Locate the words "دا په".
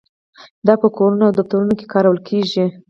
0.67-0.87